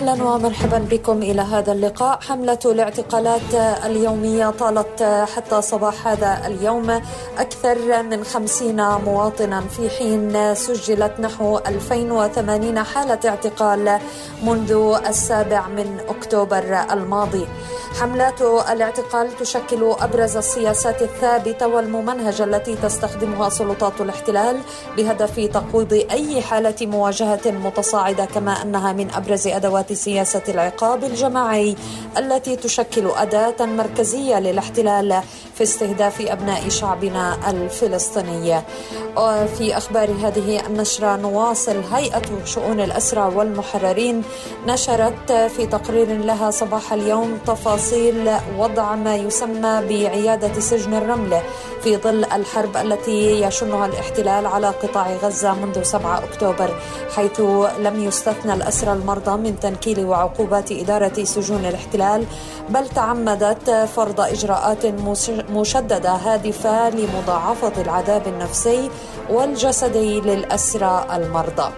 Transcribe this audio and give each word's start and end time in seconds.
أهلا 0.00 0.24
ومرحبا 0.24 0.78
بكم 0.78 1.22
إلى 1.22 1.42
هذا 1.42 1.72
اللقاء. 1.72 2.20
حملة 2.20 2.58
الاعتقالات 2.64 3.54
اليومية 3.84 4.50
طالت 4.50 5.02
حتى 5.36 5.62
صباح 5.62 6.08
هذا 6.08 6.42
اليوم. 6.46 6.90
أكثر 7.38 8.02
من 8.02 8.24
خمسين 8.24 8.76
مواطنا 8.76 9.60
في 9.60 9.90
حين 9.90 10.54
سجلت 10.54 11.20
نحو 11.20 11.58
2080 11.58 12.82
حالة 12.82 13.18
اعتقال 13.24 13.98
منذ 14.42 14.98
السابع 15.08 15.68
من 15.68 16.00
أكتوبر 16.08 16.84
الماضي. 16.92 17.46
حملات 18.00 18.42
الاعتقال 18.42 19.36
تشكل 19.36 19.94
أبرز 20.00 20.36
السياسات 20.36 21.02
الثابتة 21.02 21.66
والممنهجة 21.66 22.44
التي 22.44 22.76
تستخدمها 22.76 23.48
سلطات 23.48 24.00
الاحتلال 24.00 24.60
بهدف 24.96 25.40
تقويض 25.54 25.92
أي 26.10 26.42
حالة 26.42 26.74
مواجهة 26.86 27.40
متصاعدة 27.46 28.24
كما 28.24 28.62
أنها 28.62 28.92
من 28.92 29.10
أبرز 29.10 29.46
أدوات 29.46 29.89
سياسة 29.94 30.42
العقاب 30.48 31.04
الجماعي 31.04 31.76
التي 32.18 32.56
تشكل 32.56 33.06
أداة 33.16 33.66
مركزية 33.66 34.40
للاحتلال 34.40 35.20
في 35.54 35.62
استهداف 35.62 36.20
أبناء 36.20 36.68
شعبنا 36.68 37.50
الفلسطيني. 37.50 38.62
وفي 39.16 39.76
أخبار 39.76 40.10
هذه 40.10 40.66
النشرة 40.66 41.16
نواصل 41.16 41.82
هيئة 41.92 42.44
شؤون 42.44 42.80
الأسرى 42.80 43.34
والمحررين 43.34 44.22
نشرت 44.66 45.32
في 45.32 45.66
تقرير 45.66 46.18
لها 46.18 46.50
صباح 46.50 46.92
اليوم 46.92 47.38
تفاصيل 47.46 48.30
وضع 48.58 48.94
ما 48.94 49.16
يسمى 49.16 49.82
بعيادة 49.88 50.60
سجن 50.60 50.94
الرمله 50.94 51.42
في 51.82 51.96
ظل 51.96 52.24
الحرب 52.24 52.76
التي 52.76 53.42
يشنها 53.42 53.86
الاحتلال 53.86 54.46
على 54.46 54.66
قطاع 54.66 55.12
غزة 55.22 55.54
منذ 55.54 55.82
7 55.82 56.18
أكتوبر 56.24 56.80
حيث 57.16 57.40
لم 57.78 58.04
يستثنى 58.04 58.54
الأسرى 58.54 58.92
المرضى 58.92 59.36
من 59.36 59.60
تنكيل 59.60 59.79
وعقوبات 59.88 60.72
إدارة 60.72 61.24
سجون 61.24 61.64
الاحتلال 61.64 62.26
بل 62.68 62.88
تعمدت 62.88 63.70
فرض 63.70 64.20
إجراءات 64.20 64.86
مشددة 65.50 66.12
هادفة 66.12 66.90
لمضاعفة 66.90 67.82
العذاب 67.82 68.28
النفسي 68.28 68.90
والجسدي 69.30 70.20
للأسرى 70.20 71.06
المرضى. 71.12 71.72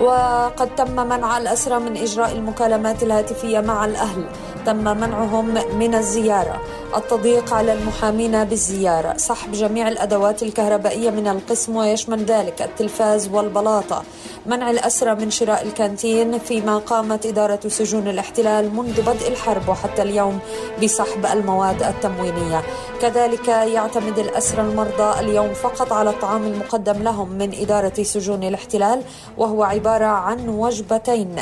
وقد 0.00 0.74
تم 0.76 1.06
منع 1.06 1.38
الأسرى 1.38 1.78
من 1.78 1.96
إجراء 1.96 2.32
المكالمات 2.32 3.02
الهاتفية 3.02 3.60
مع 3.60 3.84
الأهل. 3.84 4.24
تم 4.68 4.84
منعهم 4.84 5.54
من 5.78 5.94
الزيارة. 5.94 6.60
التضييق 6.96 7.54
على 7.54 7.72
المحامين 7.72 8.44
بالزيارة. 8.44 9.16
سحب 9.16 9.52
جميع 9.52 9.88
الأدوات 9.88 10.42
الكهربائية 10.42 11.10
من 11.10 11.28
القسم 11.28 11.76
ويشمل 11.76 12.24
ذلك 12.24 12.62
التلفاز 12.62 13.28
والبلاطة. 13.28 14.02
منع 14.46 14.70
الأسرى 14.70 15.14
من 15.14 15.30
شراء 15.30 15.62
الكانتين 15.62 16.38
فيما 16.38 16.78
قامت 16.78 17.26
إدارة 17.26 17.60
سجون 17.68 18.08
الاحتلال 18.08 18.74
منذ 18.74 19.02
بدء 19.02 19.28
الحرب 19.28 19.68
وحتى 19.68 20.02
اليوم 20.02 20.38
بسحب 20.82 21.26
المواد 21.26 21.82
التموينية. 21.82 22.62
كذلك 23.00 23.48
يعتمد 23.48 24.18
الأسرى 24.18 24.60
المرضى 24.60 25.20
اليوم 25.20 25.52
فقط 25.54 25.92
على 25.92 26.10
الطعام 26.10 26.44
المقدم 26.44 27.02
لهم 27.02 27.28
من 27.28 27.54
إدارة 27.60 28.02
سجون 28.02 28.44
الاحتلال 28.44 29.02
وهو 29.38 29.62
عبارة 29.62 30.06
عن 30.06 30.48
وجبتين. 30.48 31.36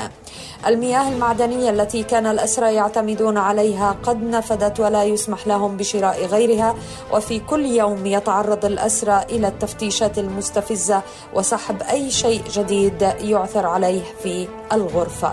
المياه 0.67 1.09
المعدنية 1.09 1.71
التي 1.71 2.03
كان 2.03 2.27
الأسرى 2.27 2.75
يعتمدون 3.17 3.39
عليها 3.39 3.97
قد 4.03 4.23
نفدت 4.23 4.81
ولا 4.81 5.05
يسمح 5.05 5.47
لهم 5.47 5.77
بشراء 5.77 6.27
غيرها 6.27 6.75
وفي 7.13 7.41
كل 7.41 7.65
يوم 7.65 8.07
يتعرض 8.07 8.65
الأسرى 8.65 9.25
إلى 9.31 9.49
التفتيشات 9.49 10.19
المستفزة 10.19 11.03
وسحب 11.35 11.83
أي 11.83 12.11
شيء 12.11 12.43
جديد 12.53 13.03
يعثر 13.21 13.67
عليه 13.67 14.03
في 14.23 14.49
الغرفة. 14.73 15.33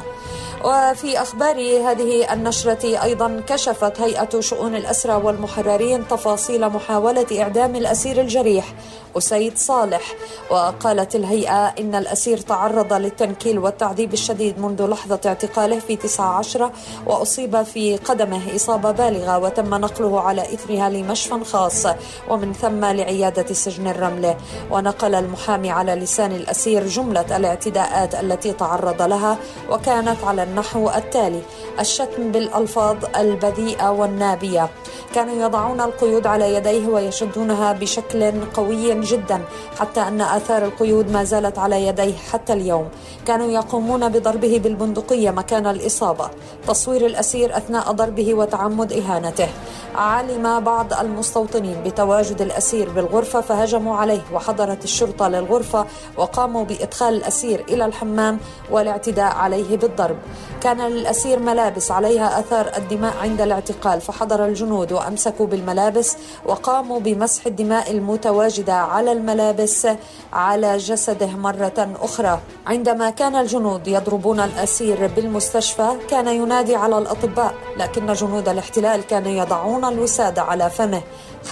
وفي 0.63 1.21
أخبار 1.21 1.55
هذه 1.55 2.33
النشرة 2.33 3.03
أيضا 3.03 3.41
كشفت 3.47 4.01
هيئة 4.01 4.39
شؤون 4.39 4.75
الأسرى 4.75 5.13
والمحررين 5.13 6.07
تفاصيل 6.07 6.69
محاولة 6.69 7.25
إعدام 7.41 7.75
الأسير 7.75 8.21
الجريح 8.21 8.73
أسيد 9.17 9.57
صالح. 9.57 10.01
وقالت 10.49 11.15
الهيئة 11.15 11.65
إن 11.79 11.95
الأسير 11.95 12.37
تعرض 12.37 12.93
للتنكيل 12.93 13.59
والتعذيب 13.59 14.13
الشديد 14.13 14.59
منذ 14.59 14.87
لحظة 14.87 15.19
اعتقاله 15.25 15.79
في 15.79 15.95
19 15.95 16.71
وأصيب 17.07 17.63
في 17.63 17.97
قدمه 17.97 18.55
إصابة 18.55 18.91
بالغة 18.91 19.37
وتم 19.37 19.75
نقله 19.75 20.21
على 20.21 20.41
إثرها 20.41 20.89
لمشفى 20.89 21.43
خاص 21.43 21.85
ومن 22.29 22.53
ثم 22.53 22.85
لعيادة 22.85 23.53
سجن 23.53 23.87
الرملة. 23.87 24.37
ونقل 24.71 25.15
المحامي 25.15 25.71
على 25.71 25.95
لسان 25.95 26.31
الأسير 26.31 26.87
جملة 26.87 27.37
الاعتداءات 27.37 28.15
التي 28.15 28.53
تعرض 28.53 29.01
لها 29.01 29.37
وكانت 29.69 30.23
على 30.23 30.43
النحو 30.53 30.89
التالي. 30.89 31.41
الشتم 31.79 32.31
بالألفاظ 32.31 32.97
البذيئة 33.15 33.89
والنابية. 33.89 34.69
كانوا 35.15 35.45
يضعون 35.45 35.81
القيود 35.81 36.27
على 36.27 36.55
يديه 36.55 36.87
ويشدونها 36.87 37.73
بشكل 37.73 38.31
قوي 38.53 39.01
جدا 39.01 39.41
حتى 39.79 40.01
أن 40.01 40.21
آثار 40.21 40.65
القيود 40.65 41.11
ما 41.11 41.23
زالت 41.23 41.59
على 41.59 41.87
يديه 41.87 42.17
حتى 42.17 42.53
اليوم. 42.53 42.87
كانوا 43.25 43.51
يقومون 43.51 44.09
بضربه 44.09 44.59
بالبندقية 44.63 45.31
مكان 45.31 45.67
الإصابة. 45.67 46.29
تصوير 46.67 47.05
الأسير 47.05 47.57
أثناء 47.57 47.91
ضربه 47.91 48.33
وتعمد 48.33 48.93
إهانته. 48.93 49.47
علم 49.95 50.59
بعض 50.59 50.93
المستوطنين 50.93 51.83
بتواجد 51.85 52.41
الأسير 52.41 52.89
بالغرفة 52.89 53.41
فهجموا 53.41 53.95
عليه 53.97 54.21
وحضرت 54.33 54.83
الشرطة 54.83 55.27
للغرفة 55.27 55.85
وقاموا 56.17 56.63
بإدخال 56.63 57.13
الأسير 57.13 57.65
إلى 57.69 57.85
الحمام 57.85 58.39
والاعتداء 58.71 59.33
عليه 59.35 59.77
بالضرب. 59.77 60.17
كان 60.61 60.81
للأسير 60.81 61.39
ملابس 61.39 61.91
عليها 61.91 62.39
أثار 62.39 62.71
الدماء 62.77 63.13
عند 63.21 63.41
الاعتقال 63.41 64.01
فحضر 64.01 64.45
الجنود 64.45 64.91
وأمسكوا 64.91 65.45
بالملابس 65.45 66.17
وقاموا 66.45 66.99
بمسح 66.99 67.45
الدماء 67.45 67.91
المتواجدة 67.91 68.73
على 68.73 69.11
الملابس 69.11 69.87
على 70.33 70.77
جسده 70.77 71.27
مرة 71.27 71.97
أخرى. 72.01 72.39
عندما 72.67 73.09
كان 73.09 73.35
الجنود 73.35 73.87
يضربون 73.87 74.39
الأسير 74.39 75.07
بالمستشفى 75.07 75.89
كان 76.09 76.27
ينادي 76.27 76.75
على 76.75 76.97
الأطباء 76.97 77.53
لكن 77.77 78.13
جنود 78.13 78.49
الاحتلال 78.49 79.07
كانوا 79.07 79.31
يضعون 79.31 79.85
الوسادة 79.85 80.41
على 80.41 80.69
فمه 80.69 81.01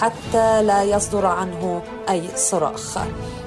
حتى 0.00 0.62
لا 0.62 0.82
يصدر 0.82 1.26
عنه 1.26 1.82
أي 2.08 2.22
صراخ 2.36 2.98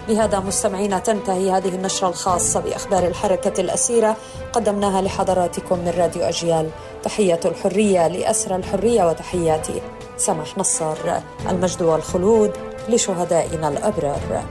بهذا 0.08 0.40
مستمعينا 0.40 1.00
تنتهي 1.00 1.52
هذه 1.52 1.76
النشرة 1.76 2.08
الخاصة 2.08 2.60
بأخبار 2.60 3.08
الحركة 3.08 3.62
الأسيرة. 3.62 4.16
قدمناها 4.54 5.02
لحضراتكم. 5.02 5.35
من 5.72 5.94
راديو 5.98 6.24
أجيال. 6.24 6.70
تحية 7.04 7.40
الحرية 7.46 8.08
لأسرى 8.08 8.56
الحرية 8.56 9.04
وتحياتي 9.08 9.82
سمح 10.18 10.58
نصر 10.58 10.98
المجد 11.50 11.82
والخلود 11.82 12.52
لشهدائنا 12.90 13.68
الأبرار. 13.70 14.44